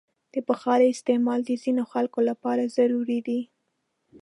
[0.33, 3.39] د بخارۍ استعمال د ځینو خلکو لپاره ضروري دی.